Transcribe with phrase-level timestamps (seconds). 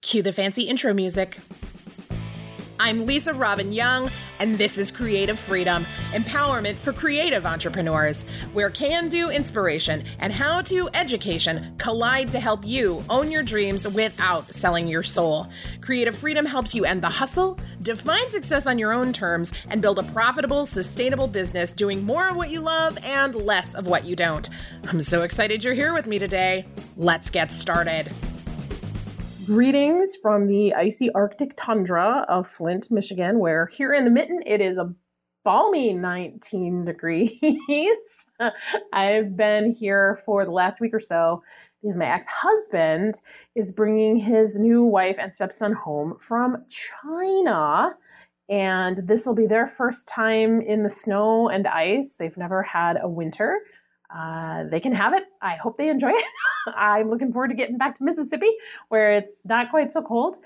[0.00, 1.38] Cue the fancy intro music.
[2.78, 8.22] I'm Lisa Robbin Young, and this is Creative Freedom Empowerment for Creative Entrepreneurs,
[8.52, 13.88] where can do inspiration and how to education collide to help you own your dreams
[13.88, 15.48] without selling your soul.
[15.80, 19.98] Creative Freedom helps you end the hustle, define success on your own terms, and build
[19.98, 24.14] a profitable, sustainable business doing more of what you love and less of what you
[24.14, 24.48] don't.
[24.84, 26.66] I'm so excited you're here with me today.
[26.96, 28.08] Let's get started.
[29.48, 34.60] Greetings from the icy Arctic tundra of Flint, Michigan, where here in the mitten it
[34.60, 34.92] is a
[35.42, 37.32] balmy 19 degrees.
[38.92, 41.42] I've been here for the last week or so
[41.80, 43.22] because my ex husband
[43.54, 47.96] is bringing his new wife and stepson home from China.
[48.50, 52.16] And this will be their first time in the snow and ice.
[52.16, 53.60] They've never had a winter
[54.14, 55.24] uh, they can have it.
[55.42, 56.24] I hope they enjoy it.
[56.76, 58.50] I'm looking forward to getting back to Mississippi
[58.88, 60.36] where it's not quite so cold.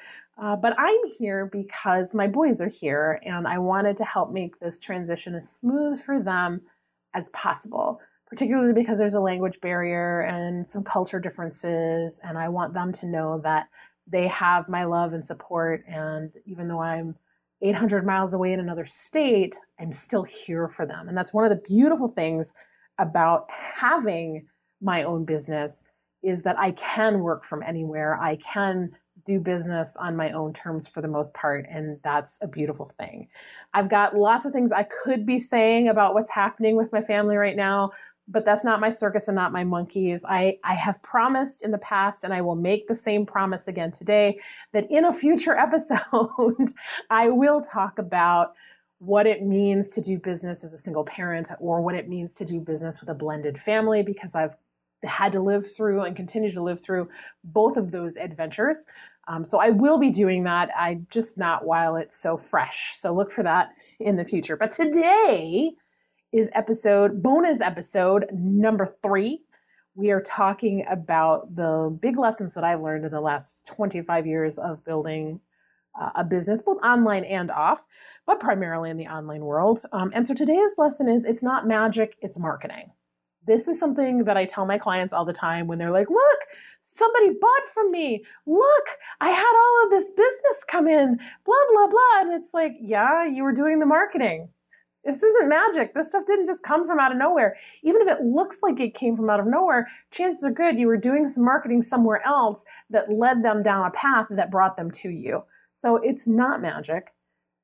[0.40, 4.58] Uh, but I'm here because my boys are here and I wanted to help make
[4.58, 6.62] this transition as smooth for them
[7.14, 12.19] as possible, particularly because there's a language barrier and some culture differences.
[12.24, 13.69] And I want them to know that
[14.06, 15.84] they have my love and support.
[15.86, 17.14] And even though I'm
[17.60, 21.08] 800 miles away in another state, I'm still here for them.
[21.08, 22.52] And that's one of the beautiful things
[23.03, 24.47] about having
[24.81, 25.84] my own business
[26.22, 28.19] is that I can work from anywhere.
[28.20, 28.92] I can
[29.25, 33.28] do business on my own terms for the most part, and that's a beautiful thing.
[33.75, 37.36] I've got lots of things I could be saying about what's happening with my family
[37.36, 37.92] right now,
[38.28, 40.25] but that's not my circus and not my monkeys.
[40.25, 43.91] I, I have promised in the past, and I will make the same promise again
[43.91, 44.39] today,
[44.72, 46.72] that in a future episode,
[47.11, 48.55] I will talk about
[49.05, 52.45] what it means to do business as a single parent or what it means to
[52.45, 54.55] do business with a blended family because I've
[55.03, 57.09] had to live through and continue to live through
[57.42, 58.77] both of those adventures.
[59.27, 60.70] Um, so I will be doing that.
[60.78, 62.94] I just not while it's so fresh.
[62.97, 64.56] So look for that in the future.
[64.56, 65.72] But today
[66.33, 69.43] is episode bonus episode number three.
[69.97, 74.59] We are talking about the big lessons that I've learned in the last 25 years
[74.59, 75.41] of building
[76.14, 77.84] a business, both online and off
[78.26, 79.84] but primarily in the online world.
[79.92, 82.91] Um, and so today's lesson is it's not magic, it's marketing.
[83.47, 86.38] This is something that I tell my clients all the time when they're like, look,
[86.97, 88.25] somebody bought from me.
[88.47, 88.86] Look,
[89.20, 92.20] I had all of this business come in, blah, blah, blah.
[92.20, 94.48] And it's like, yeah, you were doing the marketing.
[95.04, 95.92] This isn't magic.
[95.92, 97.56] This stuff didn't just come from out of nowhere.
[97.82, 100.86] Even if it looks like it came from out of nowhere, chances are good you
[100.86, 104.92] were doing some marketing somewhere else that led them down a path that brought them
[104.92, 105.42] to you.
[105.82, 107.09] So it's not magic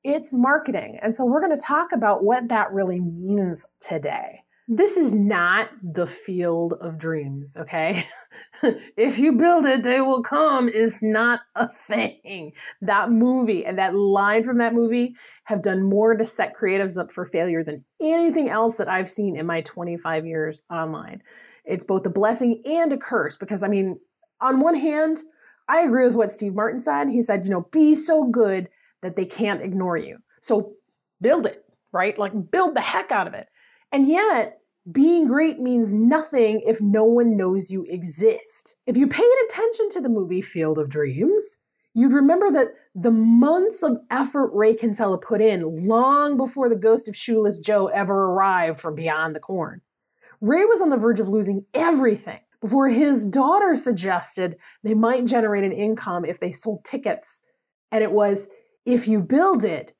[0.03, 0.99] it's marketing.
[1.01, 4.41] And so we're going to talk about what that really means today.
[4.71, 8.05] This is not the field of dreams, okay?
[8.95, 12.51] if you build it, they will come is not a thing.
[12.81, 15.15] That movie and that line from that movie
[15.45, 19.35] have done more to set creatives up for failure than anything else that I've seen
[19.35, 21.23] in my 25 years online.
[21.65, 23.99] It's both a blessing and a curse because, I mean,
[24.39, 25.17] on one hand,
[25.69, 27.09] I agree with what Steve Martin said.
[27.09, 28.69] He said, you know, be so good
[29.03, 30.17] that they can't ignore you.
[30.41, 30.73] So
[31.21, 31.63] build it,
[31.93, 32.17] right?
[32.17, 33.47] Like build the heck out of it.
[33.91, 34.57] And yet,
[34.91, 38.75] being great means nothing if no one knows you exist.
[38.87, 41.57] If you paid attention to the movie Field of Dreams,
[41.93, 47.07] you'd remember that the months of effort Ray Kinsella put in long before the ghost
[47.07, 49.81] of Shoeless Joe ever arrived from beyond the corn.
[50.41, 55.63] Ray was on the verge of losing everything before his daughter suggested they might generate
[55.63, 57.39] an income if they sold tickets.
[57.91, 58.47] And it was
[58.85, 59.93] if you build it,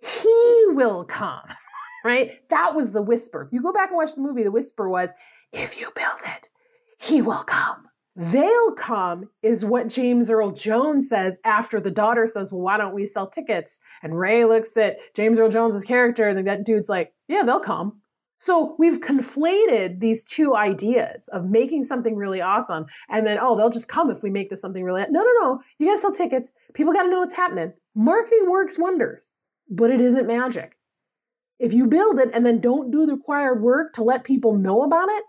[0.00, 1.42] he will come,
[2.04, 2.38] right?
[2.50, 3.42] That was the whisper.
[3.42, 5.10] If you go back and watch the movie, the whisper was,
[5.52, 6.48] if you build it,
[6.98, 7.84] he will come.
[8.20, 12.94] They'll come is what James Earl Jones says after the daughter says, Well, why don't
[12.94, 13.78] we sell tickets?
[14.02, 18.00] And Ray looks at James Earl Jones's character, and that dude's like, Yeah, they'll come.
[18.38, 23.68] So we've conflated these two ideas of making something really awesome and then, oh, they'll
[23.68, 25.02] just come if we make this something really.
[25.10, 25.60] No, no, no.
[25.78, 26.50] You gotta sell tickets.
[26.72, 27.72] People gotta know what's happening.
[27.96, 29.32] Marketing works wonders,
[29.68, 30.76] but it isn't magic.
[31.58, 34.84] If you build it and then don't do the required work to let people know
[34.84, 35.24] about it,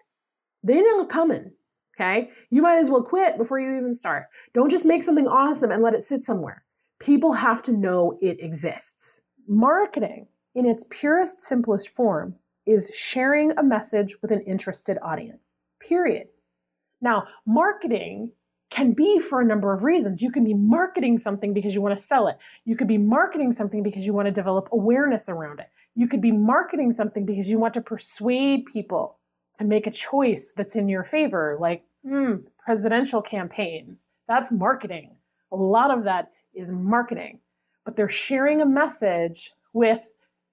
[0.64, 1.52] they know coming.
[2.00, 2.30] Okay?
[2.52, 4.28] You might as well quit before you even start.
[4.54, 6.64] Don't just make something awesome and let it sit somewhere.
[7.00, 9.20] People have to know it exists.
[9.48, 12.36] Marketing, in its purest, simplest form,
[12.70, 16.28] is sharing a message with an interested audience, period.
[17.02, 18.32] Now, marketing
[18.70, 20.22] can be for a number of reasons.
[20.22, 22.38] You can be marketing something because you want to sell it.
[22.66, 25.66] You could be marketing something because you want to develop awareness around it.
[25.96, 29.18] You could be marketing something because you want to persuade people
[29.56, 34.06] to make a choice that's in your favor, like mm, presidential campaigns.
[34.28, 35.16] That's marketing.
[35.52, 37.40] A lot of that is marketing,
[37.84, 40.02] but they're sharing a message with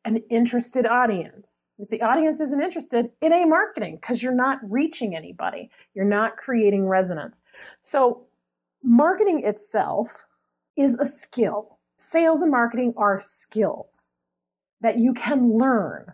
[0.07, 1.65] an interested audience.
[1.79, 5.69] If the audience isn't interested, it ain't marketing because you're not reaching anybody.
[5.95, 7.41] You're not creating resonance.
[7.83, 8.23] So,
[8.83, 10.25] marketing itself
[10.77, 11.79] is a skill.
[11.99, 14.13] Sales and marketing are skills
[14.81, 16.07] that you can learn.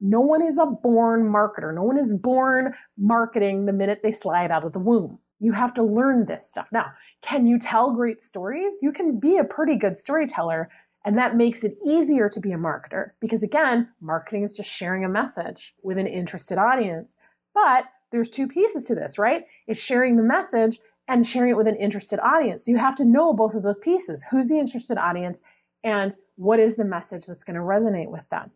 [0.00, 1.74] No one is a born marketer.
[1.74, 5.18] No one is born marketing the minute they slide out of the womb.
[5.40, 6.68] You have to learn this stuff.
[6.70, 6.92] Now,
[7.22, 8.74] can you tell great stories?
[8.80, 10.70] You can be a pretty good storyteller,
[11.04, 15.04] and that makes it easier to be a marketer because, again, marketing is just sharing
[15.04, 17.16] a message with an interested audience.
[17.54, 19.44] But there's two pieces to this, right?
[19.66, 20.78] It's sharing the message
[21.08, 22.64] and sharing it with an interested audience.
[22.64, 24.24] So You have to know both of those pieces.
[24.30, 25.42] Who's the interested audience
[25.82, 28.50] and what is the message that's going to resonate with them?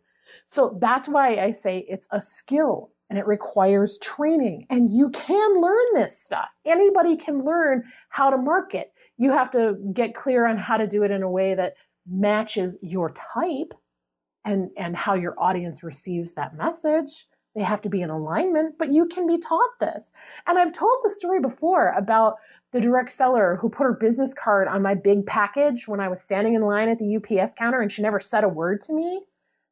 [0.45, 4.65] So that's why I say it's a skill and it requires training.
[4.69, 6.47] And you can learn this stuff.
[6.65, 8.93] Anybody can learn how to market.
[9.17, 11.75] You have to get clear on how to do it in a way that
[12.09, 13.73] matches your type
[14.45, 17.27] and, and how your audience receives that message.
[17.55, 20.11] They have to be in alignment, but you can be taught this.
[20.45, 22.35] And I've told the story before about
[22.71, 26.21] the direct seller who put her business card on my big package when I was
[26.21, 29.21] standing in line at the UPS counter and she never said a word to me.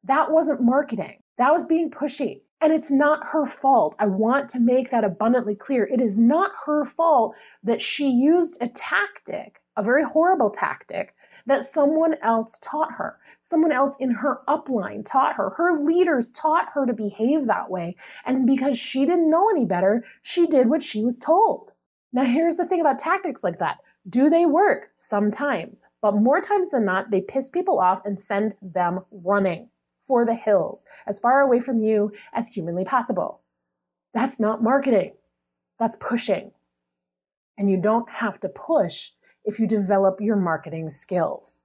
[0.04, 1.20] That wasn't marketing.
[1.38, 2.42] That was being pushy.
[2.62, 3.96] And it's not her fault.
[4.00, 5.86] I want to make that abundantly clear.
[5.86, 11.14] It is not her fault that she used a tactic, a very horrible tactic,
[11.46, 13.18] that someone else taught her.
[13.42, 15.52] Someone else in her upline taught her.
[15.52, 17.96] Her leaders taught her to behave that way.
[18.26, 21.74] And because she didn't know any better, she did what she was told.
[22.12, 23.78] Now, here's the thing about tactics like that
[24.08, 24.90] do they work?
[24.98, 25.82] Sometimes.
[26.02, 29.70] But more times than not, they piss people off and send them running
[30.08, 33.42] for the hills, as far away from you as humanly possible.
[34.14, 35.14] That's not marketing,
[35.80, 36.52] that's pushing.
[37.58, 39.10] And you don't have to push
[39.46, 41.64] if you develop your marketing skills.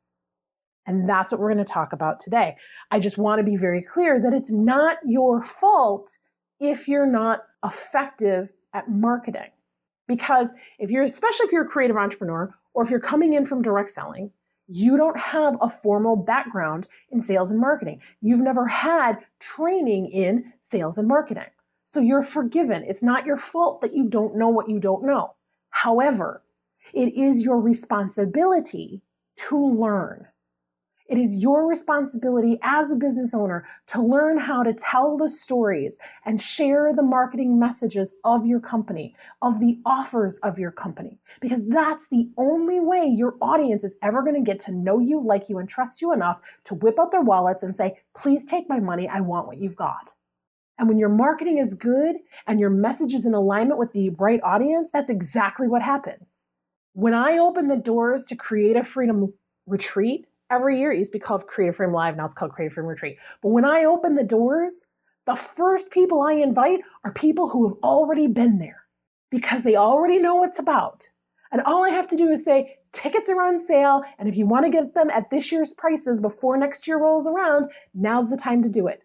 [0.87, 2.57] And that's what we're going to talk about today.
[2.91, 6.17] I just want to be very clear that it's not your fault
[6.59, 9.51] if you're not effective at marketing.
[10.09, 10.49] Because
[10.79, 13.91] if you're, especially if you're a creative entrepreneur or if you're coming in from direct
[13.91, 14.31] selling,
[14.67, 18.01] you don't have a formal background in sales and marketing.
[18.21, 21.51] You've never had training in sales and marketing.
[21.85, 22.85] So you're forgiven.
[22.87, 25.35] It's not your fault that you don't know what you don't know.
[25.71, 26.43] However,
[26.93, 29.03] it is your responsibility
[29.37, 30.27] to learn.
[31.11, 35.97] It is your responsibility as a business owner to learn how to tell the stories
[36.25, 41.67] and share the marketing messages of your company, of the offers of your company, because
[41.67, 45.49] that's the only way your audience is ever going to get to know you, like
[45.49, 48.79] you, and trust you enough to whip out their wallets and say, please take my
[48.79, 49.09] money.
[49.09, 50.13] I want what you've got.
[50.79, 52.17] And when your marketing is good
[52.47, 56.40] and your message is in alignment with the right audience, that's exactly what happens.
[56.93, 59.33] When I open the doors to Creative Freedom
[59.67, 62.75] Retreat, every year it used to be called Creative Freedom Live, now it's called Creative
[62.75, 63.17] Freedom Retreat.
[63.43, 64.85] But when I open the doors,
[65.27, 68.83] the first people I invite are people who have already been there
[69.31, 71.07] because they already know what's about.
[71.53, 74.47] And all I have to do is say, tickets are on sale, and if you
[74.47, 78.37] want to get them at this year's prices before next year rolls around, now's the
[78.37, 79.03] time to do it.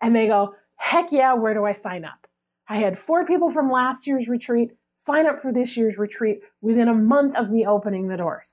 [0.00, 2.26] And they go, heck yeah, where do I sign up?
[2.66, 6.88] I had four people from last year's retreat sign up for this year's retreat within
[6.88, 8.52] a month of me opening the doors.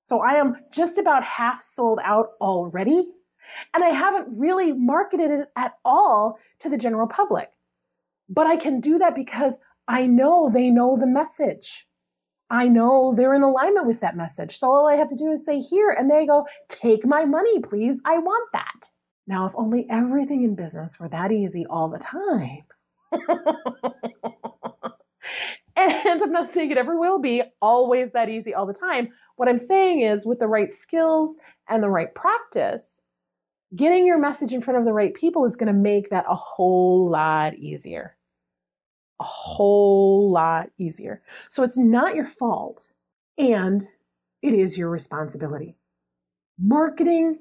[0.00, 3.10] So I am just about half sold out already.
[3.74, 7.50] And I haven't really marketed it at all to the general public.
[8.28, 9.54] But I can do that because
[9.88, 11.86] I know they know the message.
[12.48, 14.58] I know they're in alignment with that message.
[14.58, 17.60] So all I have to do is say here, and they go, take my money,
[17.60, 17.96] please.
[18.04, 18.90] I want that.
[19.26, 22.64] Now, if only everything in business were that easy all the time.
[25.76, 29.08] and I'm not saying it ever will be always that easy all the time.
[29.36, 31.36] What I'm saying is, with the right skills
[31.68, 33.00] and the right practice,
[33.74, 36.34] getting your message in front of the right people is going to make that a
[36.34, 38.16] whole lot easier.
[39.20, 41.22] A whole lot easier.
[41.48, 42.90] So it's not your fault,
[43.38, 43.86] and
[44.42, 45.76] it is your responsibility.
[46.58, 47.38] Marketing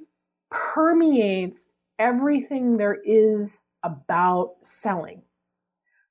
[0.52, 1.66] permeates
[1.98, 5.22] everything there is about selling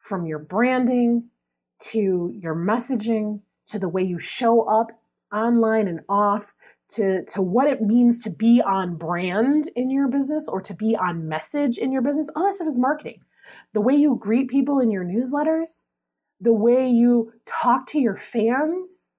[0.00, 1.24] from your branding
[1.80, 4.88] to your messaging to the way you show up
[5.32, 6.52] online and off
[6.90, 10.96] to, to what it means to be on brand in your business or to be
[10.96, 12.28] on message in your business.
[12.34, 13.20] All that stuff is marketing.
[13.74, 15.70] The way you greet people in your newsletters,
[16.40, 19.10] the way you talk to your fans,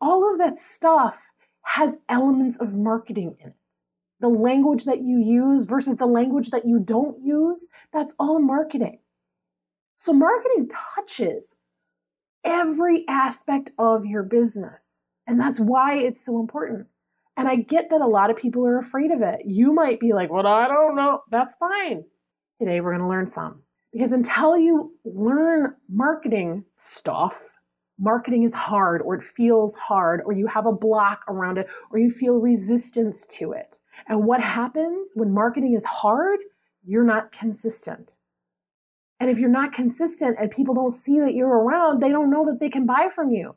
[0.00, 1.22] all of that stuff
[1.62, 3.54] has elements of marketing in it.
[4.20, 9.00] The language that you use versus the language that you don't use, that's all marketing.
[9.96, 11.54] So, marketing touches
[12.46, 15.02] every aspect of your business.
[15.26, 16.86] And that's why it's so important.
[17.36, 19.40] And I get that a lot of people are afraid of it.
[19.44, 21.22] You might be like, well, I don't know.
[21.30, 22.04] That's fine.
[22.56, 23.62] Today we're going to learn some.
[23.92, 27.42] Because until you learn marketing stuff,
[27.98, 31.98] marketing is hard or it feels hard or you have a block around it or
[31.98, 33.78] you feel resistance to it.
[34.08, 36.38] And what happens when marketing is hard?
[36.84, 38.16] You're not consistent.
[39.18, 42.44] And if you're not consistent and people don't see that you're around, they don't know
[42.46, 43.54] that they can buy from you.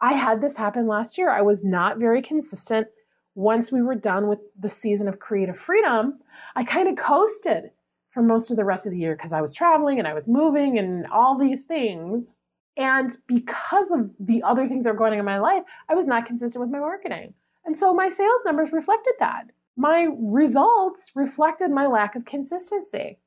[0.00, 1.30] I had this happen last year.
[1.30, 2.88] I was not very consistent.
[3.34, 6.18] Once we were done with the season of creative freedom,
[6.54, 7.70] I kind of coasted
[8.10, 10.26] for most of the rest of the year because I was traveling and I was
[10.26, 12.36] moving and all these things.
[12.78, 16.06] And because of the other things that were going on in my life, I was
[16.06, 17.34] not consistent with my marketing.
[17.66, 19.50] And so my sales numbers reflected that.
[19.76, 23.18] My results reflected my lack of consistency.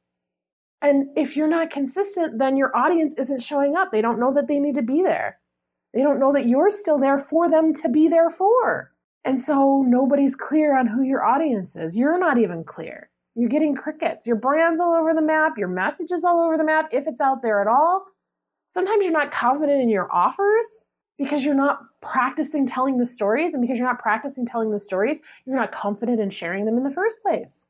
[0.82, 3.92] And if you're not consistent, then your audience isn't showing up.
[3.92, 5.40] They don't know that they need to be there.
[5.94, 8.94] They don't know that you're still there for them to be there for.
[9.26, 11.96] And so nobody's clear on who your audience is.
[11.96, 13.10] You're not even clear.
[13.36, 14.26] You're getting crickets.
[14.26, 15.58] Your brand's all over the map.
[15.58, 18.06] Your message is all over the map, if it's out there at all.
[18.68, 20.68] Sometimes you're not confident in your offers
[21.18, 23.54] because you're not practicing telling the stories.
[23.54, 26.84] And because you're not practicing telling the stories, you're not confident in sharing them in
[26.84, 27.66] the first place.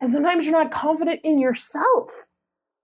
[0.00, 2.28] And sometimes you're not confident in yourself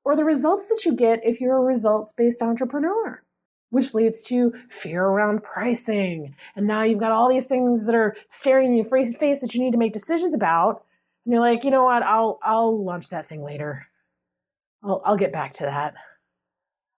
[0.04, 3.23] or the results that you get if you're a results based entrepreneur,
[3.71, 6.35] which leads to fear around pricing.
[6.56, 9.40] And now you've got all these things that are staring in your face to face
[9.40, 10.85] that you need to make decisions about.
[11.25, 12.02] And you're like, you know what?
[12.02, 13.87] I'll I'll launch that thing later.
[14.83, 15.94] I'll I'll get back to that.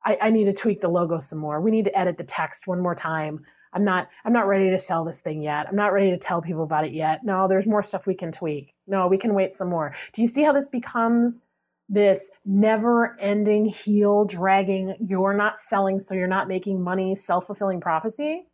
[0.05, 1.61] I, I need to tweak the logo some more.
[1.61, 3.45] We need to edit the text one more time.
[3.77, 5.67] I'm not I'm not ready to sell this thing yet.
[5.69, 7.21] I'm not ready to tell people about it yet.
[7.25, 8.75] No, there's more stuff we can tweak.
[8.87, 9.95] No, we can wait some more.
[10.15, 11.43] Do you see how this becomes
[11.87, 18.47] this never ending heel dragging you're not selling so you're not making money self-fulfilling prophecy?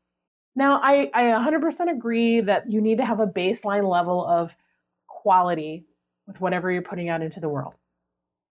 [0.57, 4.55] Now, I, I 100% agree that you need to have a baseline level of
[5.07, 5.87] quality
[6.27, 7.75] with whatever you're putting out into the world.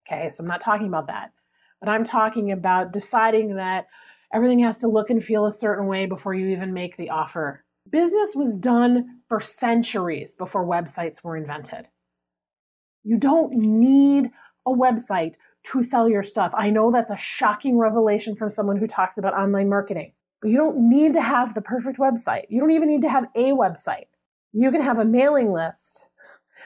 [0.08, 1.32] Okay, so I'm not talking about that.
[1.80, 3.86] But I'm talking about deciding that
[4.34, 7.64] Everything has to look and feel a certain way before you even make the offer.
[7.90, 11.88] Business was done for centuries before websites were invented.
[13.04, 14.32] You don't need
[14.66, 16.54] a website to sell your stuff.
[16.56, 20.58] I know that's a shocking revelation from someone who talks about online marketing, but you
[20.58, 22.46] don't need to have the perfect website.
[22.50, 24.08] You don't even need to have a website.
[24.54, 26.08] You can have a mailing list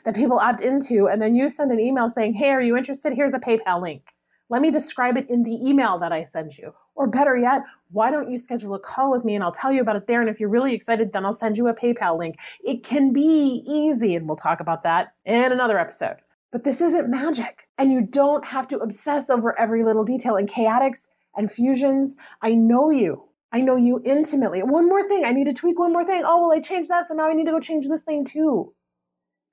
[0.04, 3.14] that people opt into, and then you send an email saying, Hey, are you interested?
[3.14, 4.15] Here's a PayPal link.
[4.50, 6.74] Let me describe it in the email that I send you.
[6.94, 7.62] Or better yet,
[7.92, 10.22] why don't you schedule a call with me and I'll tell you about it there.
[10.22, 12.36] And if you're really excited, then I'll send you a PayPal link.
[12.64, 16.18] It can be easy, and we'll talk about that in another episode.
[16.52, 17.68] But this isn't magic.
[17.78, 20.38] And you don't have to obsess over every little detail.
[20.38, 21.00] And chaotics
[21.36, 23.24] and fusions, I know you.
[23.52, 24.64] I know you intimately.
[24.64, 26.24] One more thing, I need to tweak one more thing.
[26.26, 28.74] Oh, well, I changed that, so now I need to go change this thing too.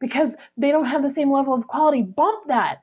[0.00, 2.02] Because they don't have the same level of quality.
[2.02, 2.82] Bump that.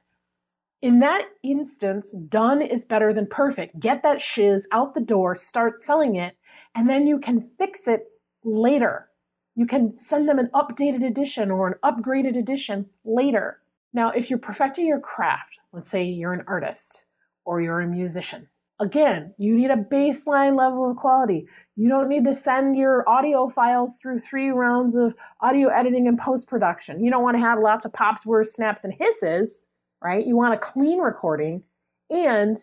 [0.81, 3.79] In that instance, done is better than perfect.
[3.81, 6.37] Get that shiz out the door, start selling it,
[6.73, 8.05] and then you can fix it
[8.45, 9.09] later.
[9.55, 13.59] You can send them an updated edition or an upgraded edition later.
[13.93, 17.05] Now, if you're perfecting your craft, let's say you're an artist
[17.43, 18.47] or you're a musician,
[18.79, 21.45] again, you need a baseline level of quality.
[21.75, 26.17] You don't need to send your audio files through three rounds of audio editing and
[26.17, 27.03] post production.
[27.03, 29.59] You don't want to have lots of pops, whirs, snaps, and hisses
[30.03, 30.25] right?
[30.25, 31.63] You want a clean recording
[32.09, 32.57] and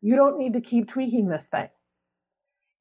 [0.00, 1.68] you don't need to keep tweaking this thing.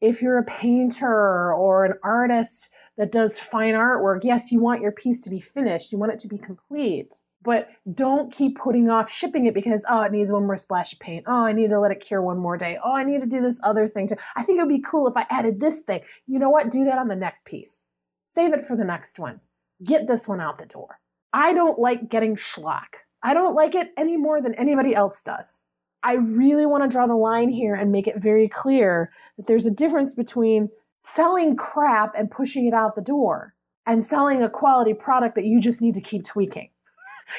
[0.01, 4.91] If you're a painter or an artist that does fine artwork, yes, you want your
[4.91, 7.13] piece to be finished, you want it to be complete.
[7.43, 10.99] But don't keep putting off shipping it because, oh, it needs one more splash of
[10.99, 11.25] paint.
[11.27, 12.77] Oh, I need to let it cure one more day.
[12.83, 14.15] Oh, I need to do this other thing too.
[14.35, 16.01] I think it would be cool if I added this thing.
[16.27, 16.69] You know what?
[16.69, 17.85] Do that on the next piece.
[18.23, 19.39] Save it for the next one.
[19.83, 20.99] Get this one out the door.
[21.33, 22.95] I don't like getting schlock.
[23.23, 25.63] I don't like it any more than anybody else does.
[26.03, 29.67] I really want to draw the line here and make it very clear that there's
[29.67, 33.53] a difference between selling crap and pushing it out the door
[33.85, 36.69] and selling a quality product that you just need to keep tweaking.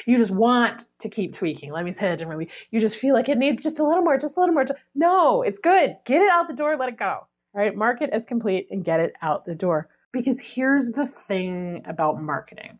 [0.07, 1.71] You just want to keep tweaking.
[1.71, 2.49] Let me say it differently.
[2.71, 4.65] You just feel like it needs just a little more, just a little more.
[4.95, 5.97] No, it's good.
[6.05, 7.27] Get it out the door, let it go.
[7.53, 9.89] All right, market as complete and get it out the door.
[10.11, 12.79] Because here's the thing about marketing.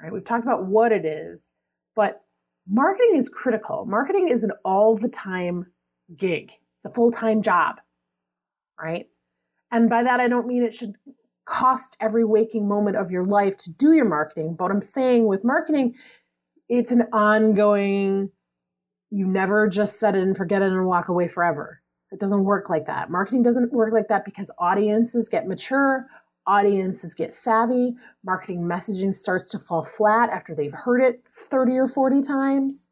[0.00, 0.10] Right?
[0.10, 1.52] We've talked about what it is,
[1.94, 2.22] but
[2.68, 3.86] marketing is critical.
[3.86, 5.66] Marketing is an all the time
[6.16, 7.76] gig, it's a full time job,
[8.80, 9.06] right?
[9.70, 10.94] And by that, I don't mean it should
[11.46, 15.44] cost every waking moment of your life to do your marketing, but I'm saying with
[15.44, 15.94] marketing,
[16.68, 18.30] it's an ongoing,
[19.10, 21.82] you never just set it and forget it and walk away forever.
[22.12, 23.10] It doesn't work like that.
[23.10, 26.06] Marketing doesn't work like that because audiences get mature,
[26.46, 31.88] audiences get savvy, marketing messaging starts to fall flat after they've heard it 30 or
[31.88, 32.88] 40 times.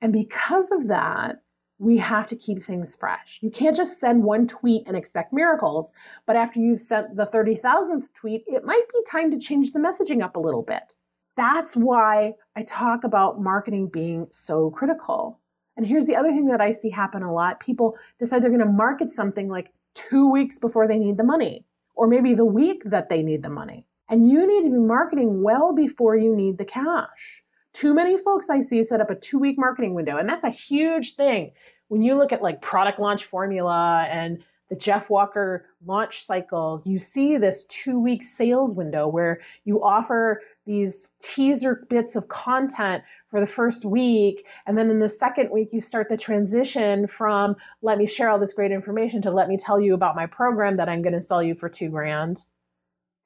[0.00, 1.42] And because of that,
[1.78, 3.40] we have to keep things fresh.
[3.42, 5.92] You can't just send one tweet and expect miracles,
[6.26, 10.22] but after you've sent the 30,000th tweet, it might be time to change the messaging
[10.22, 10.94] up a little bit.
[11.36, 15.40] That's why I talk about marketing being so critical.
[15.76, 18.60] And here's the other thing that I see happen a lot people decide they're going
[18.60, 22.82] to market something like two weeks before they need the money or maybe the week
[22.84, 23.86] that they need the money.
[24.08, 27.42] And you need to be marketing well before you need the cash.
[27.72, 30.50] Too many folks I see set up a two week marketing window, and that's a
[30.50, 31.52] huge thing.
[31.88, 36.98] When you look at like product launch formula and the Jeff Walker launch cycles, you
[36.98, 43.40] see this two week sales window where you offer these teaser bits of content for
[43.40, 44.46] the first week.
[44.66, 48.38] And then in the second week, you start the transition from let me share all
[48.38, 51.22] this great information to let me tell you about my program that I'm going to
[51.22, 52.40] sell you for two grand.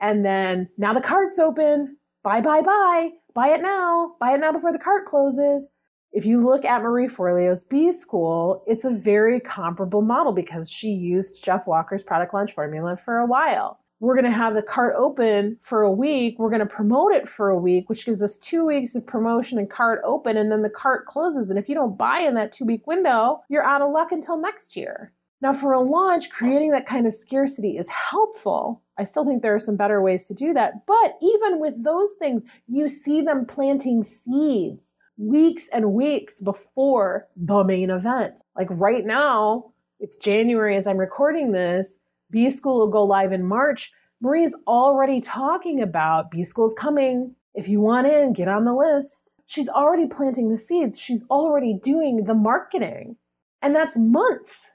[0.00, 1.96] And then now the cart's open.
[2.24, 3.10] Buy, buy, buy.
[3.34, 4.16] Buy it now.
[4.18, 5.66] Buy it now before the cart closes.
[6.12, 10.88] If you look at Marie Forleo's B School, it's a very comparable model because she
[10.88, 14.94] used Jeff Walker's product launch formula for a while we're going to have the cart
[14.96, 16.38] open for a week.
[16.38, 19.58] We're going to promote it for a week, which gives us two weeks of promotion
[19.58, 20.36] and cart open.
[20.36, 21.50] And then the cart closes.
[21.50, 24.40] And if you don't buy in that two week window, you're out of luck until
[24.40, 25.12] next year.
[25.40, 28.82] Now, for a launch, creating that kind of scarcity is helpful.
[28.98, 30.86] I still think there are some better ways to do that.
[30.86, 37.64] But even with those things, you see them planting seeds weeks and weeks before the
[37.64, 38.42] main event.
[38.56, 41.88] Like right now, it's January as I'm recording this
[42.30, 43.90] B School will go live in March.
[44.20, 47.34] Marie's already talking about B School's coming.
[47.54, 49.34] If you want in, get on the list.
[49.46, 50.98] She's already planting the seeds.
[50.98, 53.16] She's already doing the marketing.
[53.62, 54.70] And that's months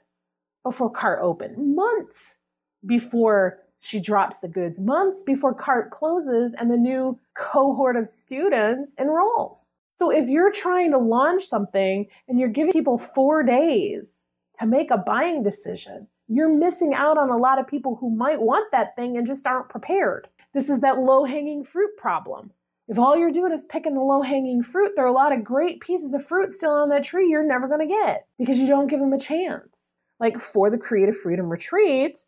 [0.62, 2.36] before cart open, months
[2.84, 8.92] before she drops the goods, months before cart closes and the new cohort of students
[8.98, 9.73] enrolls.
[9.94, 14.22] So if you're trying to launch something and you're giving people four days
[14.58, 18.40] to make a buying decision, you're missing out on a lot of people who might
[18.40, 20.26] want that thing and just aren't prepared.
[20.52, 22.50] This is that low hanging fruit problem.
[22.88, 25.44] If all you're doing is picking the low hanging fruit, there are a lot of
[25.44, 28.66] great pieces of fruit still on that tree you're never going to get because you
[28.66, 29.92] don't give them a chance.
[30.18, 32.18] Like for the Creative Freedom Retreat,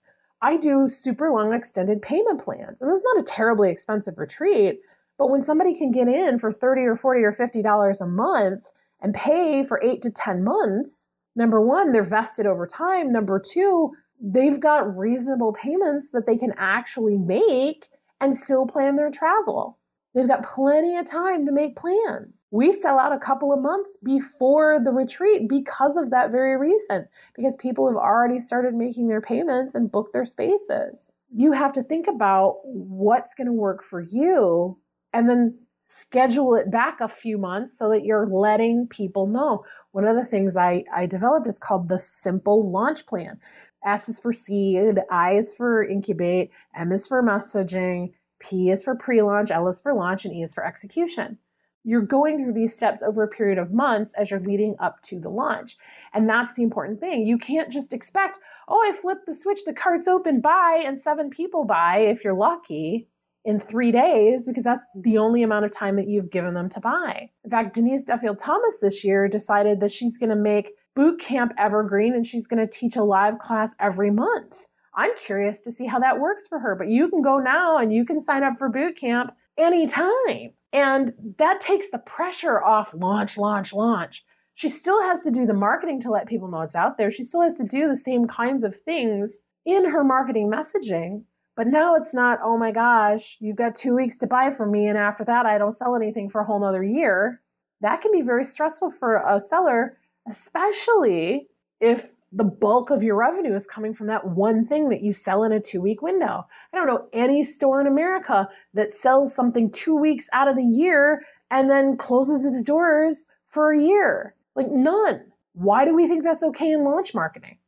[0.41, 2.81] I do super long extended payment plans.
[2.81, 4.79] And this is not a terribly expensive retreat,
[5.19, 8.71] but when somebody can get in for 30 or 40 or 50 dollars a month
[9.01, 13.13] and pay for 8 to 10 months, number one, they're vested over time.
[13.13, 17.89] Number two, they've got reasonable payments that they can actually make
[18.21, 19.79] and still plan their travel.
[20.15, 22.47] They've got plenty of time to make plans.
[22.51, 27.07] We sell out a couple of months before the retreat because of that very reason,
[27.35, 31.13] because people have already started making their payments and booked their spaces.
[31.35, 34.79] You have to think about what's going to work for you
[35.13, 39.65] and then schedule it back a few months so that you're letting people know.
[39.93, 43.39] One of the things I, I developed is called the simple launch plan.
[43.85, 48.97] S is for seed, I is for incubate, M is for messaging, P is for
[48.97, 51.39] pre launch, L is for launch, and E is for execution.
[51.85, 55.21] You're going through these steps over a period of months as you're leading up to
[55.21, 55.77] the launch.
[56.15, 57.29] And that's the important thing.
[57.29, 61.31] You can't just expect, oh, I flipped the switch, the cart's open, buy, and seven
[61.31, 63.07] people buy if you're lucky
[63.47, 66.81] in three days because that's the only amount of time that you've given them to
[66.81, 67.31] buy.
[67.45, 71.53] In fact, Denise Duffield Thomas this year decided that she's going to make boot camp
[71.57, 74.67] evergreen and she's going to teach a live class every month.
[74.97, 77.93] I'm curious to see how that works for her, but you can go now and
[77.93, 80.53] you can sign up for boot camp anytime.
[80.73, 84.25] And that takes the pressure off launch, launch, launch.
[84.55, 87.13] She still has to do the marketing to let people know it's out there.
[87.13, 91.23] She still has to do the same kinds of things in her marketing messaging,
[91.57, 94.87] but now it's not, oh my gosh, you've got two weeks to buy from me,
[94.87, 97.41] and after that, I don't sell anything for a whole nother year.
[97.81, 101.49] That can be very stressful for a seller, especially
[101.81, 105.45] if the bulk of your revenue is coming from that one thing that you sell
[105.45, 106.47] in a two week window.
[106.73, 110.63] I don't know any store in America that sells something two weeks out of the
[110.63, 114.35] year and then closes its doors for a year.
[114.55, 115.23] Like none.
[115.53, 117.59] Why do we think that's okay in launch marketing?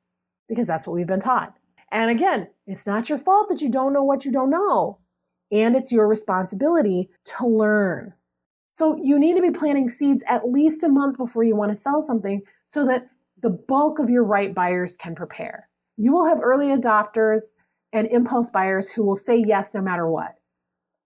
[0.48, 1.54] Because that's what we've been taught.
[1.90, 4.98] And again, it's not your fault that you don't know what you don't know.
[5.50, 8.12] And it's your responsibility to learn.
[8.68, 11.80] So you need to be planting seeds at least a month before you want to
[11.80, 13.08] sell something so that
[13.40, 15.68] the bulk of your right buyers can prepare.
[15.96, 17.42] You will have early adopters
[17.92, 20.34] and impulse buyers who will say yes no matter what.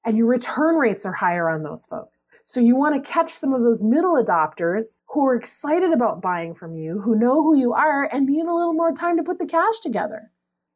[0.05, 2.25] And your return rates are higher on those folks.
[2.45, 6.55] So you want to catch some of those middle adopters who are excited about buying
[6.55, 9.38] from you, who know who you are, and need a little more time to put
[9.38, 10.33] the cash together.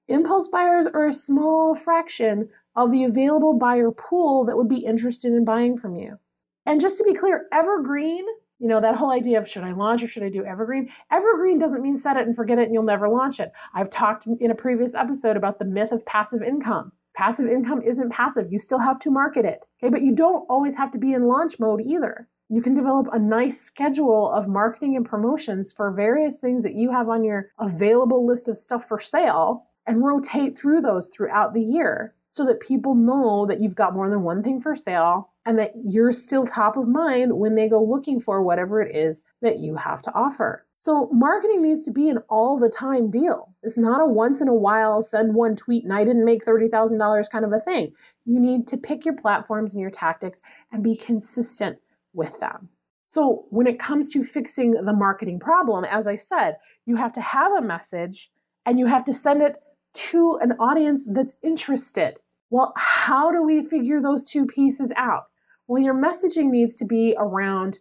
[0.09, 5.33] Impulse buyers are a small fraction of the available buyer pool that would be interested
[5.33, 6.17] in buying from you.
[6.65, 8.25] And just to be clear, evergreen,
[8.61, 10.91] you know, that whole idea of should I launch or should I do evergreen?
[11.11, 13.51] Evergreen doesn't mean set it and forget it and you'll never launch it.
[13.75, 16.93] I've talked in a previous episode about the myth of passive income.
[17.15, 18.53] Passive income isn't passive.
[18.53, 19.65] You still have to market it.
[19.83, 22.29] Okay, but you don't always have to be in launch mode either.
[22.49, 26.93] You can develop a nice schedule of marketing and promotions for various things that you
[26.93, 31.63] have on your available list of stuff for sale and rotate through those throughout the
[31.63, 35.59] year so that people know that you've got more than one thing for sale and
[35.59, 39.61] that you're still top of mind when they go looking for whatever it is that
[39.61, 40.67] you have to offer.
[40.75, 43.55] So, marketing needs to be an all the time deal.
[43.63, 47.31] It's not a once in a while send one tweet and I didn't make $30,000
[47.31, 47.93] kind of a thing.
[48.25, 51.79] You need to pick your platforms and your tactics and be consistent
[52.13, 52.69] with them.
[53.05, 57.21] So, when it comes to fixing the marketing problem, as I said, you have to
[57.21, 58.33] have a message
[58.67, 59.55] and you have to send it
[59.97, 62.17] to an audience that's interested.
[62.51, 65.25] Well, how do we figure those two pieces out?
[65.67, 67.79] Well, your messaging needs to be around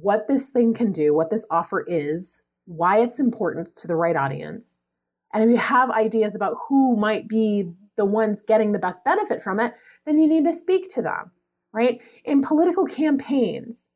[0.00, 4.16] what this thing can do, what this offer is, why it's important to the right
[4.16, 4.76] audience.
[5.32, 9.42] And if you have ideas about who might be the ones getting the best benefit
[9.42, 9.74] from it,
[10.06, 11.30] then you need to speak to them,
[11.72, 12.00] right?
[12.24, 13.88] In political campaigns,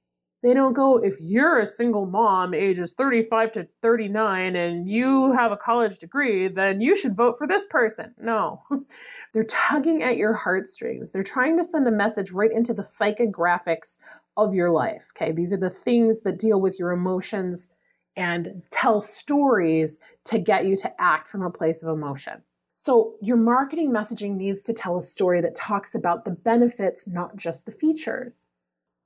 [0.47, 5.51] they don't go, if you're a single mom, ages 35 to 39, and you have
[5.51, 8.15] a college degree, then you should vote for this person.
[8.17, 8.63] No,
[9.33, 11.11] they're tugging at your heartstrings.
[11.11, 13.97] They're trying to send a message right into the psychographics
[14.37, 15.11] of your life.
[15.17, 17.69] Okay, these are the things that deal with your emotions
[18.17, 22.41] and tell stories to get you to act from a place of emotion.
[22.77, 27.35] So, your marketing messaging needs to tell a story that talks about the benefits, not
[27.35, 28.47] just the features.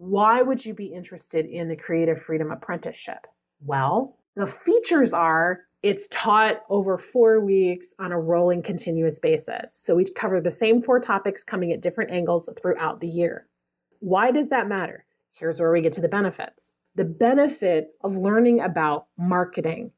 [0.01, 3.27] Why would you be interested in the Creative Freedom Apprenticeship?
[3.61, 9.79] Well, the features are it's taught over four weeks on a rolling continuous basis.
[9.79, 13.47] So we cover the same four topics coming at different angles throughout the year.
[13.99, 15.05] Why does that matter?
[15.33, 16.73] Here's where we get to the benefits.
[16.95, 19.91] The benefit of learning about marketing,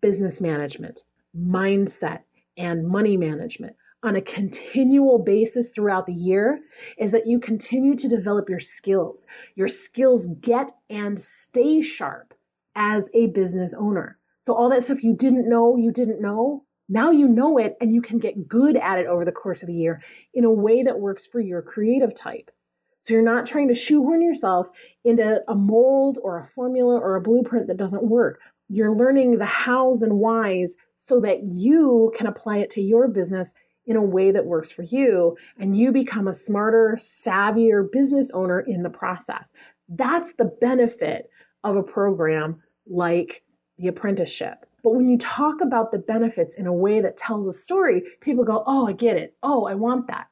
[0.00, 1.02] business management,
[1.36, 2.20] mindset,
[2.56, 6.60] and money management on a continual basis throughout the year
[6.98, 9.26] is that you continue to develop your skills.
[9.54, 12.34] Your skills get and stay sharp
[12.74, 14.18] as a business owner.
[14.40, 17.94] So, all that stuff you didn't know, you didn't know, now you know it and
[17.94, 20.02] you can get good at it over the course of the year
[20.34, 22.50] in a way that works for your creative type.
[22.98, 24.66] So, you're not trying to shoehorn yourself
[25.04, 28.40] into a mold or a formula or a blueprint that doesn't work.
[28.68, 33.52] You're learning the hows and whys so that you can apply it to your business
[33.86, 38.60] in a way that works for you and you become a smarter, savvier business owner
[38.60, 39.50] in the process.
[39.88, 41.28] That's the benefit
[41.64, 43.42] of a program like
[43.78, 44.66] the apprenticeship.
[44.82, 48.44] But when you talk about the benefits in a way that tells a story, people
[48.44, 49.34] go, Oh, I get it.
[49.42, 50.28] Oh, I want that.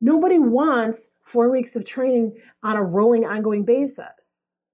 [0.00, 4.06] Nobody wants four weeks of training on a rolling, ongoing basis.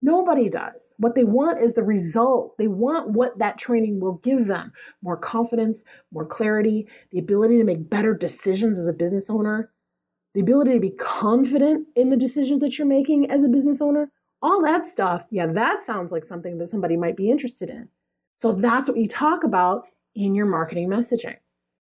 [0.05, 0.93] Nobody does.
[0.97, 2.59] What they want is the result.
[2.59, 7.65] They want what that training will give them more confidence, more clarity, the ability to
[7.65, 9.71] make better decisions as a business owner,
[10.35, 14.11] the ability to be confident in the decisions that you're making as a business owner.
[14.43, 17.89] All that stuff, yeah, that sounds like something that somebody might be interested in.
[18.35, 19.85] So that's what you talk about
[20.17, 21.37] in your marketing messaging.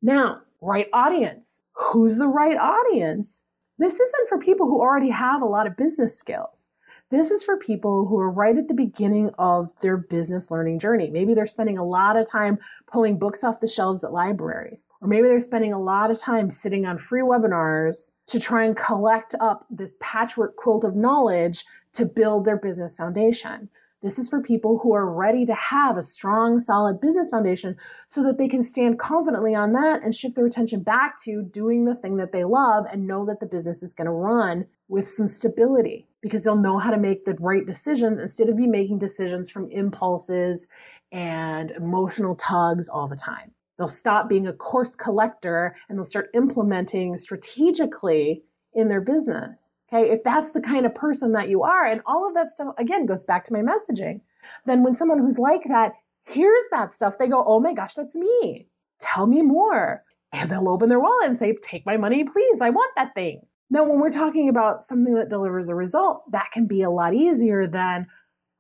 [0.01, 1.61] Now, right audience.
[1.73, 3.43] Who's the right audience?
[3.79, 6.69] This isn't for people who already have a lot of business skills.
[7.09, 11.09] This is for people who are right at the beginning of their business learning journey.
[11.09, 12.59] Maybe they're spending a lot of time
[12.91, 16.51] pulling books off the shelves at libraries, or maybe they're spending a lot of time
[16.51, 22.07] sitting on free webinars to try and collect up this patchwork quilt of knowledge to
[22.07, 23.69] build their business foundation.
[24.03, 27.77] This is for people who are ready to have a strong, solid business foundation
[28.09, 31.85] so that they can stand confidently on that and shift their attention back to doing
[31.85, 35.09] the thing that they love and know that the business is going to run with
[35.09, 38.99] some stability because they'll know how to make the right decisions instead of be making
[38.99, 40.67] decisions from impulses
[41.13, 43.53] and emotional tugs all the time.
[43.79, 48.43] They'll stop being a course collector and they'll start implementing strategically
[48.75, 49.73] in their business.
[49.93, 52.75] Okay, if that's the kind of person that you are, and all of that stuff
[52.77, 54.21] again goes back to my messaging,
[54.65, 55.93] then when someone who's like that
[56.25, 58.67] hears that stuff, they go, Oh my gosh, that's me.
[58.99, 60.03] Tell me more.
[60.33, 62.59] And they'll open their wallet and say, Take my money, please.
[62.61, 63.43] I want that thing.
[63.71, 67.15] Now, when we're talking about something that delivers a result, that can be a lot
[67.15, 68.07] easier than,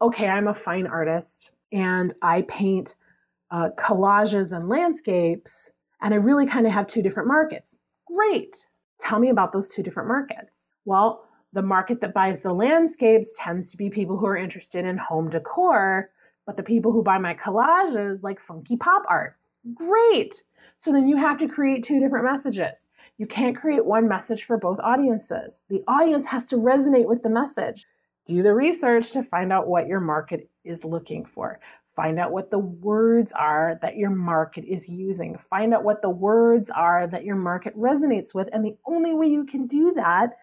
[0.02, 2.96] okay, I'm a fine artist and I paint
[3.50, 5.70] uh, collages and landscapes,
[6.02, 7.76] and I really kind of have two different markets.
[8.06, 8.66] Great.
[8.98, 10.72] Tell me about those two different markets.
[10.84, 14.98] Well, the market that buys the landscapes tends to be people who are interested in
[14.98, 16.10] home decor,
[16.44, 19.36] but the people who buy my collages like funky pop art.
[19.74, 20.42] Great.
[20.78, 22.84] So then you have to create two different messages.
[23.18, 25.62] You can't create one message for both audiences.
[25.70, 27.86] The audience has to resonate with the message.
[28.26, 31.58] Do the research to find out what your market is looking for.
[31.94, 35.38] Find out what the words are that your market is using.
[35.48, 38.50] Find out what the words are that your market resonates with.
[38.52, 40.36] And the only way you can do that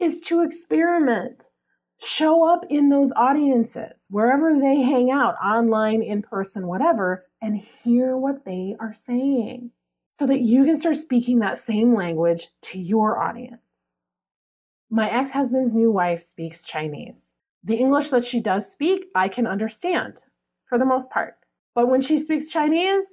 [0.00, 1.48] is to experiment.
[1.98, 8.16] Show up in those audiences, wherever they hang out, online, in person, whatever, and hear
[8.16, 9.70] what they are saying
[10.16, 13.60] so that you can start speaking that same language to your audience.
[14.88, 17.34] My ex husband's new wife speaks Chinese.
[17.64, 20.22] The English that she does speak, I can understand
[20.70, 21.34] for the most part.
[21.74, 23.04] But when she speaks Chinese,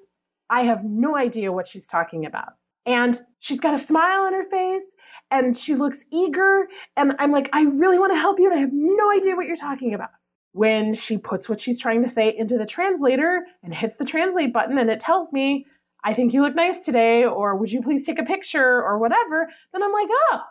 [0.49, 2.53] I have no idea what she's talking about.
[2.85, 4.83] And she's got a smile on her face
[5.29, 6.69] and she looks eager.
[6.95, 8.49] And I'm like, I really want to help you.
[8.49, 10.11] And I have no idea what you're talking about.
[10.53, 14.53] When she puts what she's trying to say into the translator and hits the translate
[14.53, 15.65] button and it tells me,
[16.03, 19.49] I think you look nice today, or would you please take a picture or whatever,
[19.71, 20.41] then I'm like, oh,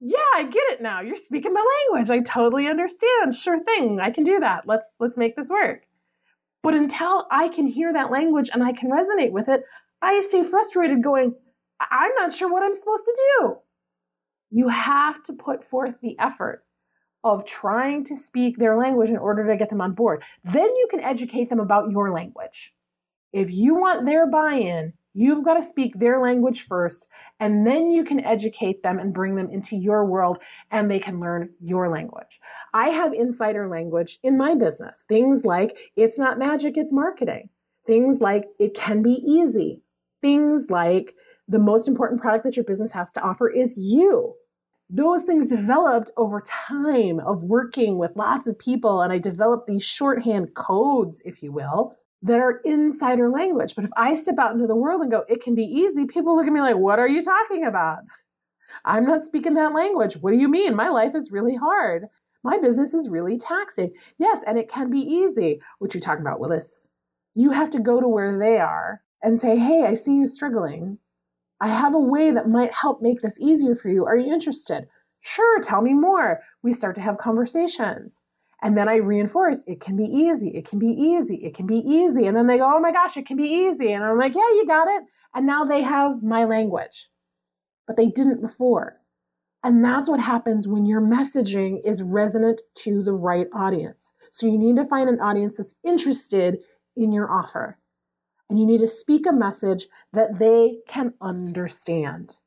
[0.00, 1.00] yeah, I get it now.
[1.00, 2.10] You're speaking my language.
[2.10, 3.34] I totally understand.
[3.34, 4.00] Sure thing.
[4.00, 4.66] I can do that.
[4.66, 5.82] Let's let's make this work.
[6.62, 9.62] But until I can hear that language and I can resonate with it,
[10.02, 11.34] I stay frustrated going,
[11.80, 13.56] I'm not sure what I'm supposed to do.
[14.50, 16.64] You have to put forth the effort
[17.24, 20.22] of trying to speak their language in order to get them on board.
[20.44, 22.72] Then you can educate them about your language.
[23.32, 27.08] If you want their buy in, You've got to speak their language first,
[27.40, 30.38] and then you can educate them and bring them into your world
[30.70, 32.38] and they can learn your language.
[32.72, 35.04] I have insider language in my business.
[35.08, 37.48] Things like it's not magic, it's marketing.
[37.84, 39.82] Things like it can be easy.
[40.20, 41.16] Things like
[41.48, 44.34] the most important product that your business has to offer is you.
[44.88, 49.84] Those things developed over time of working with lots of people, and I developed these
[49.84, 53.74] shorthand codes, if you will, that are insider language.
[53.74, 56.36] But if I step out into the world and go, it can be easy, people
[56.36, 57.98] look at me like, what are you talking about?
[58.84, 60.16] I'm not speaking that language.
[60.16, 60.74] What do you mean?
[60.74, 62.06] My life is really hard.
[62.44, 63.92] My business is really taxing.
[64.18, 65.60] Yes, and it can be easy.
[65.78, 66.86] What you talking about, Willis?
[67.34, 70.98] You have to go to where they are and say, hey, I see you struggling.
[71.60, 74.06] I have a way that might help make this easier for you.
[74.06, 74.86] Are you interested?
[75.20, 76.40] Sure, tell me more.
[76.62, 78.20] We start to have conversations.
[78.62, 81.78] And then I reinforce it can be easy, it can be easy, it can be
[81.78, 82.26] easy.
[82.26, 83.92] And then they go, oh my gosh, it can be easy.
[83.92, 85.04] And I'm like, yeah, you got it.
[85.34, 87.08] And now they have my language,
[87.86, 88.96] but they didn't before.
[89.64, 94.12] And that's what happens when your messaging is resonant to the right audience.
[94.30, 96.58] So you need to find an audience that's interested
[96.96, 97.78] in your offer.
[98.50, 102.38] And you need to speak a message that they can understand.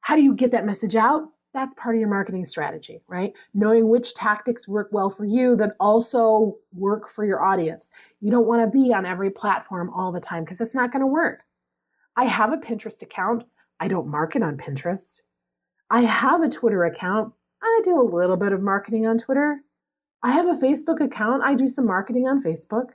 [0.00, 1.28] How do you get that message out?
[1.52, 3.32] That's part of your marketing strategy, right?
[3.52, 7.90] Knowing which tactics work well for you that also work for your audience.
[8.20, 11.00] You don't want to be on every platform all the time because it's not going
[11.00, 11.44] to work.
[12.16, 13.44] I have a Pinterest account.
[13.80, 15.20] I don't market on Pinterest.
[15.90, 17.34] I have a Twitter account.
[17.62, 19.60] I do a little bit of marketing on Twitter.
[20.22, 21.42] I have a Facebook account.
[21.44, 22.90] I do some marketing on Facebook.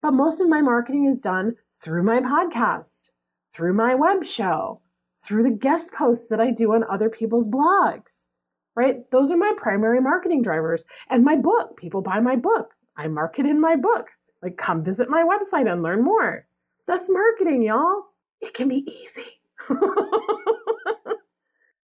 [0.00, 3.10] But most of my marketing is done through my podcast,
[3.52, 4.80] through my web show,
[5.22, 8.26] through the guest posts that I do on other people's blogs,
[8.74, 9.08] right?
[9.10, 10.84] Those are my primary marketing drivers.
[11.10, 12.70] And my book, people buy my book.
[12.96, 14.08] I market in my book.
[14.42, 16.46] Like, come visit my website and learn more.
[16.86, 18.02] That's marketing, y'all.
[18.40, 19.40] It can be easy.
[19.68, 19.78] but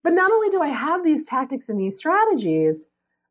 [0.06, 2.88] not only do I have these tactics and these strategies,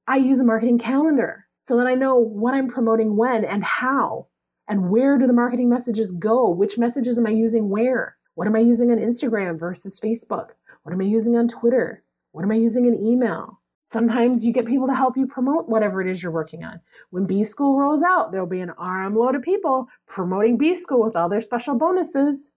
[0.08, 4.28] I use a marketing calendar so that I know what I'm promoting when and how,
[4.66, 6.48] and where do the marketing messages go?
[6.48, 8.16] Which messages am I using where?
[8.34, 10.50] What am I using on Instagram versus Facebook?
[10.82, 12.02] What am I using on Twitter?
[12.32, 13.60] What am I using in email?
[13.82, 16.80] Sometimes you get people to help you promote whatever it is you're working on.
[17.10, 21.16] When B School rolls out, there'll be an armload of people promoting B School with
[21.16, 22.52] all their special bonuses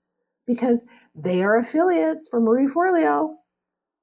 [0.45, 3.33] because they are affiliates for Marie Forleo.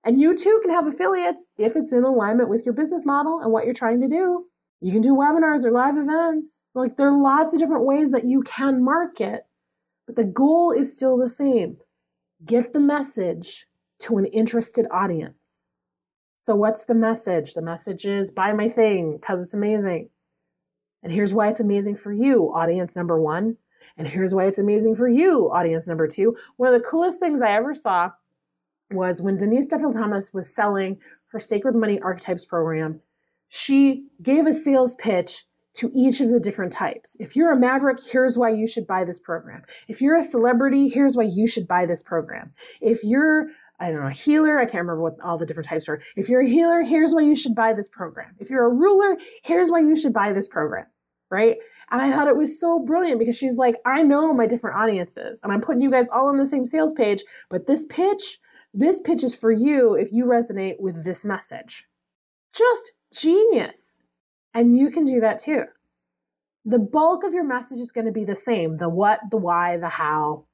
[0.04, 3.52] And you too can have affiliates if it's in alignment with your business model and
[3.52, 4.46] what you're trying to do.
[4.80, 6.62] You can do webinars or live events.
[6.74, 9.42] Like there are lots of different ways that you can market
[10.10, 11.76] but the goal is still the same
[12.46, 13.66] get the message
[14.00, 15.34] to an interested audience.
[16.36, 17.54] So, what's the message?
[17.54, 20.08] The message is buy my thing because it's amazing.
[21.02, 23.56] And here's why it's amazing for you, audience number one.
[23.96, 26.36] And here's why it's amazing for you, audience number two.
[26.56, 28.10] One of the coolest things I ever saw
[28.90, 33.00] was when Denise Duffield Thomas was selling her Sacred Money Archetypes program,
[33.48, 37.16] she gave a sales pitch to each of the different types.
[37.20, 39.62] If you're a maverick, here's why you should buy this program.
[39.88, 42.52] If you're a celebrity, here's why you should buy this program.
[42.80, 43.48] If you're
[43.82, 46.02] I don't know, a healer, I can't remember what all the different types are.
[46.14, 48.34] If you're a healer, here's why you should buy this program.
[48.38, 50.84] If you're a ruler, here's why you should buy this program,
[51.30, 51.56] right?
[51.90, 55.40] And I thought it was so brilliant because she's like, I know my different audiences
[55.42, 58.38] and I'm putting you guys all on the same sales page, but this pitch
[58.72, 61.84] this pitch is for you if you resonate with this message.
[62.52, 63.99] Just genius.
[64.54, 65.64] And you can do that too.
[66.64, 69.76] The bulk of your message is going to be the same the what, the why,
[69.76, 70.44] the how.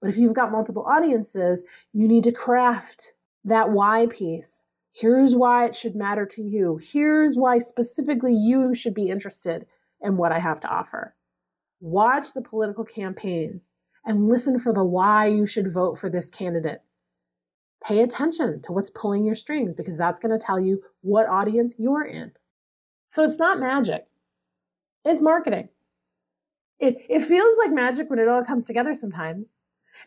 [0.00, 1.62] But if you've got multiple audiences,
[1.92, 3.12] you need to craft
[3.44, 4.64] that why piece.
[4.92, 6.78] Here's why it should matter to you.
[6.82, 9.66] Here's why specifically you should be interested
[10.02, 11.14] in what I have to offer.
[11.80, 13.70] Watch the political campaigns
[14.04, 16.82] and listen for the why you should vote for this candidate.
[17.82, 21.74] Pay attention to what's pulling your strings because that's going to tell you what audience
[21.78, 22.32] you're in.
[23.12, 24.06] So it's not magic,
[25.04, 25.68] it's marketing.
[26.80, 29.46] It, it feels like magic when it all comes together sometimes.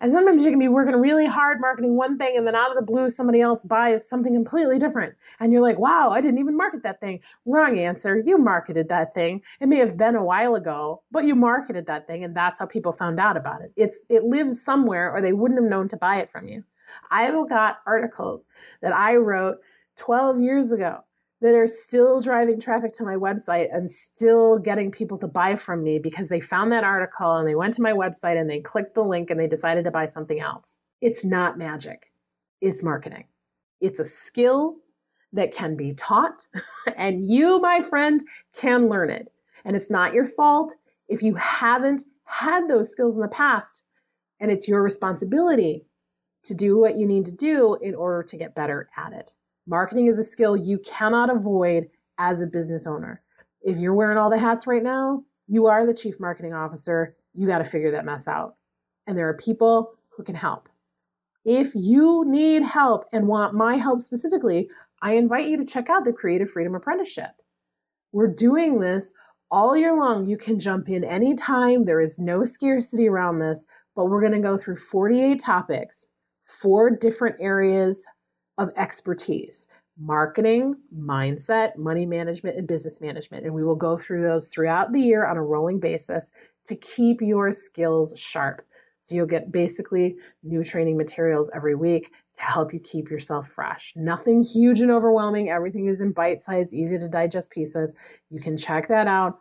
[0.01, 2.75] And sometimes you can be working really hard marketing one thing, and then out of
[2.75, 5.13] the blue, somebody else buys something completely different.
[5.39, 7.19] And you're like, wow, I didn't even market that thing.
[7.45, 8.19] Wrong answer.
[8.25, 9.43] You marketed that thing.
[9.61, 12.65] It may have been a while ago, but you marketed that thing, and that's how
[12.65, 13.71] people found out about it.
[13.75, 16.63] It's it lives somewhere, or they wouldn't have known to buy it from you.
[17.11, 18.47] I've got articles
[18.81, 19.57] that I wrote
[19.97, 21.03] 12 years ago
[21.41, 25.83] that are still driving traffic to my website and still getting people to buy from
[25.83, 28.95] me because they found that article and they went to my website and they clicked
[28.95, 30.77] the link and they decided to buy something else.
[31.01, 32.11] It's not magic,
[32.61, 33.25] it's marketing.
[33.81, 34.77] It's a skill
[35.33, 36.47] that can be taught,
[36.97, 39.29] and you, my friend, can learn it.
[39.65, 40.75] And it's not your fault
[41.09, 43.83] if you haven't had those skills in the past,
[44.39, 45.85] and it's your responsibility
[46.43, 49.35] to do what you need to do in order to get better at it.
[49.67, 51.87] Marketing is a skill you cannot avoid
[52.19, 53.21] as a business owner.
[53.63, 57.15] If you're wearing all the hats right now, you are the chief marketing officer.
[57.33, 58.55] You got to figure that mess out.
[59.07, 60.69] And there are people who can help.
[61.45, 64.69] If you need help and want my help specifically,
[65.01, 67.31] I invite you to check out the Creative Freedom Apprenticeship.
[68.11, 69.11] We're doing this
[69.49, 70.25] all year long.
[70.27, 71.85] You can jump in anytime.
[71.85, 76.07] There is no scarcity around this, but we're going to go through 48 topics,
[76.43, 78.05] four different areas
[78.57, 83.45] of expertise marketing, mindset, money management, and business management.
[83.45, 86.31] And we will go through those throughout the year on a rolling basis
[86.65, 88.65] to keep your skills sharp.
[88.99, 93.93] So you'll get basically new training materials every week to help you keep yourself fresh.
[93.95, 95.49] Nothing huge and overwhelming.
[95.49, 97.93] Everything is in bite sized, easy to digest pieces.
[98.31, 99.39] You can check that out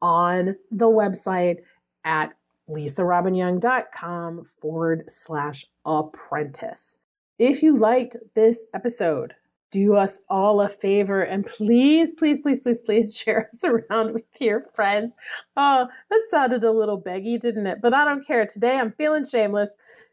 [0.00, 1.56] on the website
[2.04, 2.32] at
[2.70, 6.96] lisarobbinyoung.com forward slash apprentice.
[7.40, 9.34] If you liked this episode,
[9.70, 14.24] do us all a favor and please, please, please, please, please share us around with
[14.38, 15.14] your friends.
[15.56, 17.78] Oh, that sounded a little beggy, didn't it?
[17.80, 18.44] But I don't care.
[18.44, 19.70] Today I'm feeling shameless.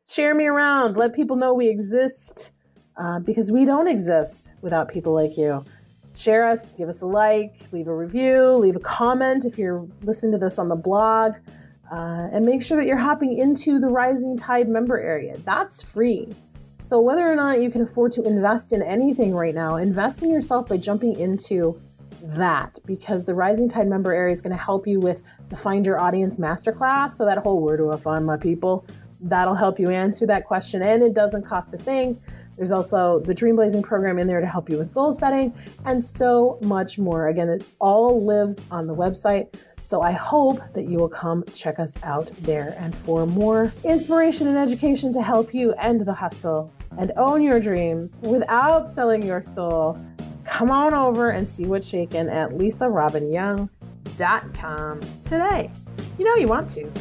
[0.07, 0.95] Share me around.
[0.95, 2.51] Let people know we exist
[2.95, 5.65] uh, because we don't exist without people like you.
[6.15, 10.31] Share us, give us a like, leave a review, leave a comment if you're listening
[10.31, 11.33] to this on the blog.
[11.91, 15.37] Uh, and make sure that you're hopping into the Rising Tide member area.
[15.45, 16.33] That's free.
[16.87, 20.29] So, whether or not you can afford to invest in anything right now, invest in
[20.29, 21.77] yourself by jumping into
[22.21, 25.85] that because the Rising Tide member area is going to help you with the Find
[25.85, 27.17] Your Audience Masterclass.
[27.17, 28.85] So, that whole where do I find my people?
[29.19, 32.17] That'll help you answer that question, and it doesn't cost a thing.
[32.55, 36.01] There's also the Dream Blazing program in there to help you with goal setting and
[36.01, 37.27] so much more.
[37.27, 39.53] Again, it all lives on the website.
[39.81, 42.75] So I hope that you will come check us out there.
[42.79, 47.59] And for more inspiration and education to help you end the hustle and own your
[47.59, 50.01] dreams without selling your soul,
[50.45, 55.71] come on over and see what's shaking at lisarobbinyoung.com today.
[56.17, 56.91] You know you want to.